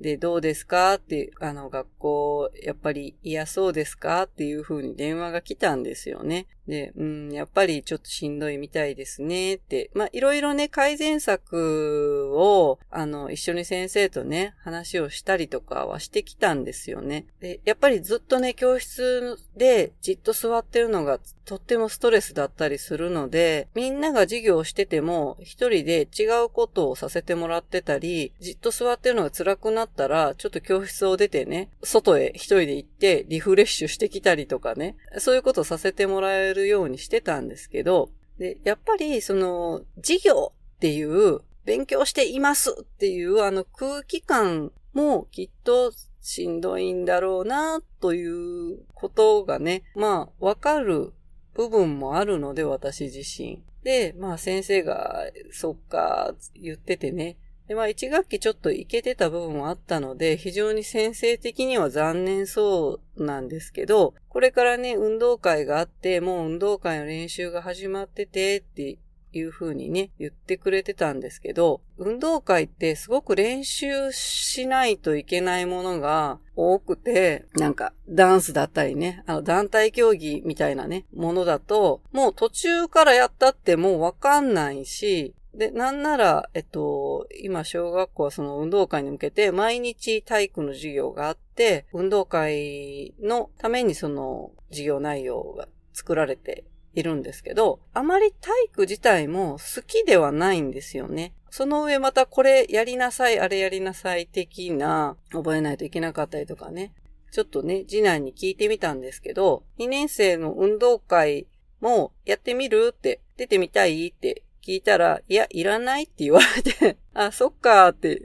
[0.00, 0.94] で、どうですか？
[0.94, 4.24] って、あの、学校、やっぱり嫌そうですか？
[4.24, 6.48] っていう風に電話が来たんですよね。
[6.66, 9.90] で、うん、やっぱりちょっとしんどいみたいですねって。
[9.94, 17.26] まあ、いろいろね、改善策を、あの、一緒に先生とね、話をしたりとかはしてきたんですよね。
[17.40, 51.12] で、やっぱりずっとね、教室でじっと座ってるのがとってもストレスだったりするので、みんなが授業をしてても、一人で違うことをさせてもらってたり、じっと座ってるのが辛辛くなったら、ちょっと教室を出てね、外へ一人で行ってリフレッシュしてきたりとかね、そういうことさせてもらえるようにしてたんですけど、で、やっぱりその、授業っていう、勉強していますっていうあの空気感もきっとしんどいんだろうな、ということがね、まあ、わかる
[51.54, 53.62] 部分もあるので、私自身。
[53.82, 57.36] で、まあ先生が、そっか、言っててね。
[57.68, 68.98] で、まあ一学期ちょっといけてた部分もあったので、非常に先生的には残念そうなんですけど、これからね、運動会があって、もう運動会の練習が始まっててって
[69.32, 101.34] いう風にね、言ってくれてたんですけど、運動会ってすごく練習しないといけないものが多くて、なんかダンスだったりね、あの団体競技みたいなね、ものだと、もう途中からやったってもうわかんないし、で、なんなら、えっと、今、小学校はその運動会に向けて、毎日体育の授業があって、運動会のためにその授業内容が作られているんですけど、あまり体育自体も好きではないんですよね。
[101.50, 106.94] その上またこれやりなさい、あれやりなさい的な、覚えないといけなかったりとかね。
[107.30, 111.48] ちょっとね、次男に聞いてみたんですけど、2年生の運動会
[111.80, 118.22] もやってみるって、出てみたいって聞いたら、いや、いらないって言われて あ、そっかーって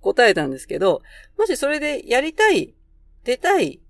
[0.00, 1.02] 答えたんですけど、
[1.38, 2.74] もしそれでやりたい、
[3.24, 3.80] 出たい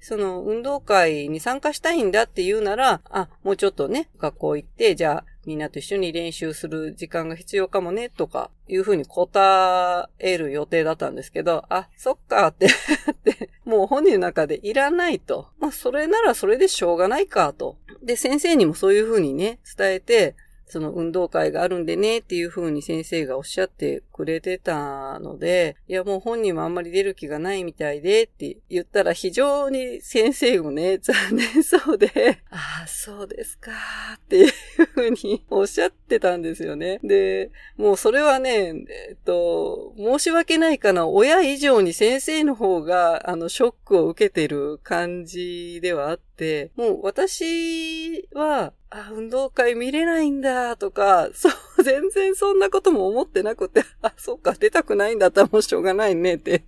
[0.00, 15.48] その運動会に参加したいんだって言うなら、あ、もうちょっとね、学校行って、じゃあみんなと一緒に練習する時間が必要かもね、とか、いうふうに答える予定だったんですけど、あ、そっかってってもう本人の中でいらないと。
[15.58, 17.76] まあ、それならそれでしょうがないかと。
[18.02, 20.36] で、先生にもそういうふうにね、伝えて、
[20.70, 33.70] その運動会があるんでねっていうふうに先生がおっしゃってくれてたので、いやもう本人もあんまり出る気がないみたいでって言ったら非常に先生もね、 残念そうで、ああ、そうですか
[34.16, 34.52] っていう
[34.94, 37.00] ふうにおっしゃってたんですよね。
[37.02, 38.74] で、もうそれはね、
[39.08, 51.52] えっと、申し訳ないかな、親以上に先生の方が、あの、ショックを受けてる感じではあって、もう私は、あ、運動会見れないんだとか、そう、
[51.84, 56.64] 全然そんなことも思ってなくて、 あ、そっか、出たくないんだったら もうしょうがないねって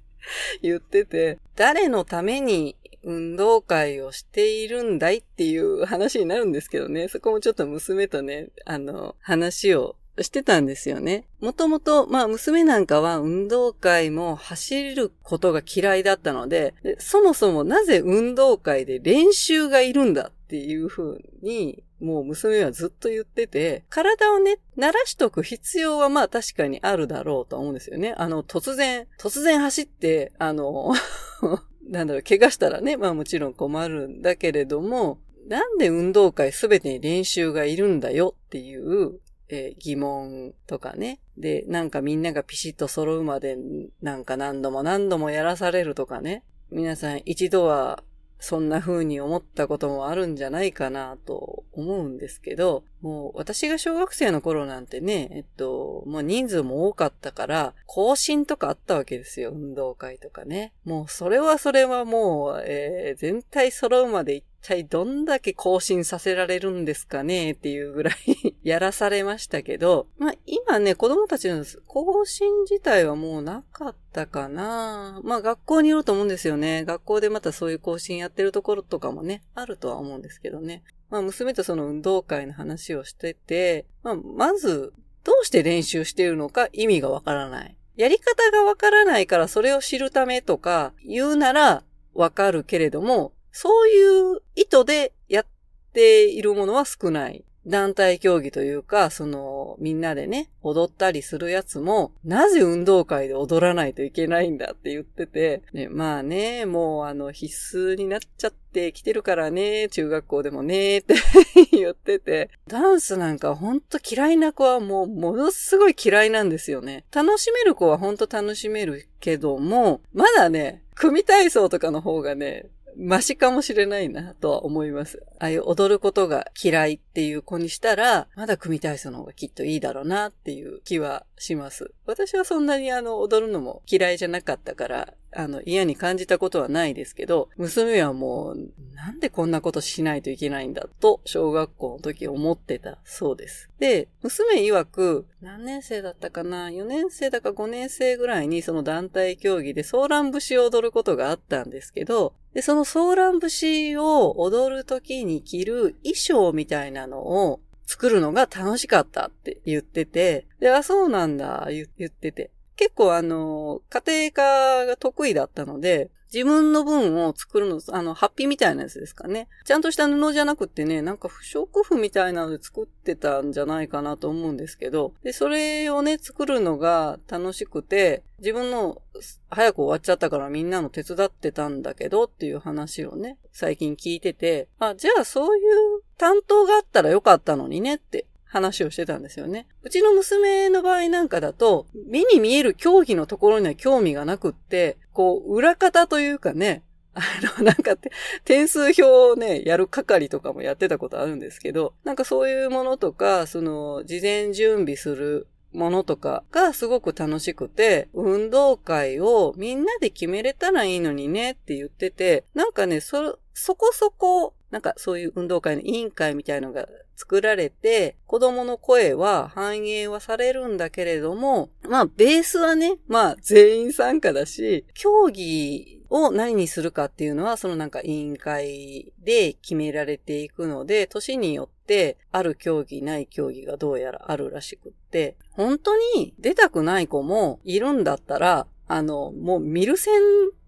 [0.63, 11.25] 言ってて、誰のために運動会をしているんだいっていう話になるんですけどね、そこもちょっと娘とね、あの、話をしてたんですよね。
[11.41, 28.15] もともと、まあ娘なんかは運動会も走ることが嫌いだったのでで、そもそもなぜ運動会で練習がいるんだっていうふうに、もう娘はずっと言ってて、体をね、慣らしとく必要はまあ確かにあるだろうと思うんですよね。
[28.17, 30.93] あの、突然、突然走って、あの
[31.89, 39.21] なんだろう、怪我したらね、まあもちろん困るんだけれども、なんで運動会すべてに練習がいるんだよっていう
[39.55, 41.21] えー、疑問とかね。
[41.37, 43.59] で、なんかみんながピシッと揃うまで
[44.01, 46.43] なんか何度も何度もやらされるとかね。
[46.71, 48.03] 皆さん一度は
[48.43, 60.73] そんな風に思ったこともあるんじゃないかなと思うんですけど、もう私が小学生の頃なんてね、えっと、もう人数も多かったから、更新とかあったわけですよ、運動会とかね。
[60.85, 75.21] もうそれはそれはもう、えー、全体揃うまで行っ体どんだけ更新させられるんですかねっていうぐらい やらされましたけど、まあ今ね、子供たちの更新自体はもうなかったかな。
[75.25, 76.85] まあ学校によると思うんですよね。
[76.85, 80.83] 学校でまたそういう更新やってるところとかもね、あるとは思うんですけどね。
[81.11, 84.93] まあ娘とその運動会の話をしてて、まあまず、
[85.25, 87.77] どうして練習しているのか意味がわからない。
[87.97, 91.85] やり方がわからないからそれを知るためとか言うなら
[92.15, 95.47] わかるけれども、そういう意図でやっ
[95.93, 97.45] ているものは少ない。
[97.67, 111.15] 団体競技というか、その、みんなでね、踊ったりするやつも、なぜ運動会で踊らないといけないんだって言ってて、ね、まあね、もうあの、必須になっちゃってきてるからね、中学校でもね、って
[111.71, 117.05] 言ってて、ダンスなんかほんと嫌いな子はもう、ものすごい嫌いなんですよね。
[117.13, 122.67] 楽しめる子はほんと楽しめるけども、まだね、組体操とかの方がね、
[122.97, 125.23] マシかもしれないなとは思います。
[125.39, 131.93] ああいう踊ることが嫌いっていう子にしたら、まだ組体操の方がきっといいだろうなっていう気はします。
[132.07, 143.71] 私はそんなにあの踊るのも嫌いじゃなかったから、あの嫌に感じたことはないですけど、娘はもうなんでこんなことしないといけないんだと小学校の時思ってたそうです。
[143.79, 162.51] で、娘曰く何年生だったかな ?4 年生だか5年生ぐらいにその団体競技でソーラン節を踊ることがあったんですけど、で、そのソーラン節を踊る時に着る衣装みたいなのを作るのが楽しかったって言ってて、で、あ、そうなんだ、言ってて。
[162.77, 169.49] 結構あの、家庭科が得意だったので、自分の分を作るの、あの、ハッピーみたいなやつですかね。
[169.67, 179.03] ちゃんとした布じゃなくてね、なんか不織布みたいなので作ってたんじゃないかなと思うんですけど、で、それをね、作るのが楽しくて、自分の
[179.51, 189.67] 早く終わっちゃったからみんなの手伝ってたんだけどっていう話をね、最近聞いてて、あ、じゃあそういう担当があったらよかったのにねって話をしてたんですよね。
[189.83, 196.83] うちの娘の場合なんかだと、目に見える競技のところには興味がなくって、こう、裏方というかね、
[197.15, 197.23] あ
[197.59, 197.97] の、なんか
[198.45, 216.87] 点数表をね、やる係とかもやってたことあるんですけど、なんかそういうものとか、その、事前準備するものとかがすごく楽しくて、運動会をみんなで決めれたらいいのにねって言ってて、なんかね、そ、そこそこ、なんかそういう運動会の委員会みたいのが
[217.17, 240.21] 作られて、子供の声は反映はされるんだけれども、まあベースはね、まあ全員参加だし、競技を何にするかっていうのは、そのなんか委員会で決められていくので、年によって、ある競技、ない競技がどうやらあるらしくって、本当に出たくない子もいるんだったら、あの、もう見る線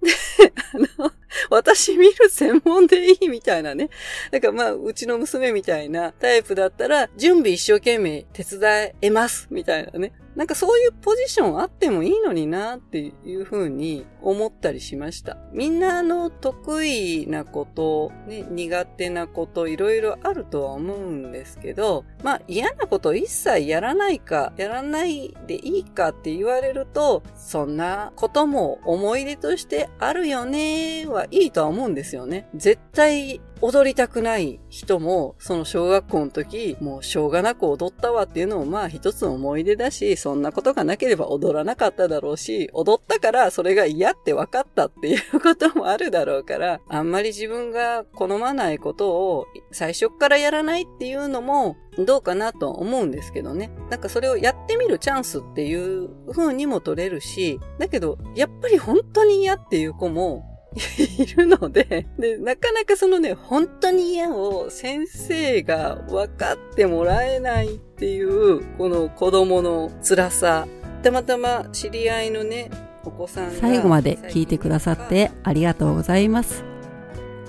[0.03, 0.11] で
[0.73, 1.13] あの、
[1.51, 3.91] 私見る専門でいいみたいなね。
[4.31, 10.13] だからまあ、うちの娘みたいなタイプだったら、準備一生懸命手伝えますみたいなね。
[10.37, 15.37] なんかそういうポジションあってもいいのになっていうふうに思ったりしました。
[15.53, 32.49] みんなの得意なこと、ね、苦手なこと、いろいろあるとは思うんですけど、まあ嫌なこと一切やらないか、やらないでいいかって言われると、そんなことも思い出としてあるよねはいいとは思うんですよね。
[32.55, 53.71] 絶対踊りたくない人も、その小学校の時、もうしょうがなく踊ったわっていうのもまあ一つの思い出だし、そんなことがなければ踊らなかっただろうし、踊ったからそれが嫌って分かったっていうこともあるだろうから、あんまり自分が好まないことを最初からやらないっていうのもどうかなと思うんですけどね。
[53.89, 60.45] なんかそれをやってみるチャンスっていう風にも取れるし、だけど、やっぱり本当に嫌っていう子も
[61.19, 70.67] いるので、で、なかなかそのね、本当に嫌を先生が分かってもらえないっていう、この子供の辛さ。
[71.03, 72.71] たまたま知り合いのね、
[73.05, 73.53] お子さんが。
[73.53, 76.65] 最後まで聞いてくださってありがとうございます。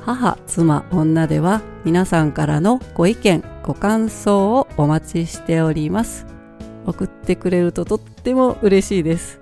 [0.02, 6.28] 母、妻、女では皆さんからのご意見、ご感想をお待ちしております。
[6.86, 9.40] 送ってくれるととっても嬉しいです。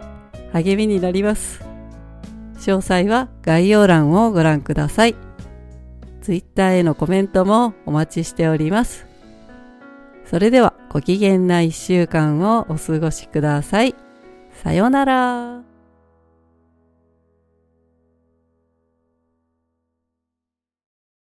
[0.54, 1.73] 励みになります。
[2.64, 5.16] 詳細は概要欄をご覧ください。
[6.22, 9.06] Twitter へのコメントもお待ちしております。
[10.26, 13.96] それではご機嫌な一週間をお過ごしください。
[14.64, 15.73] さようなら。